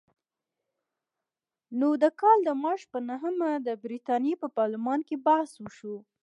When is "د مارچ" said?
2.43-2.83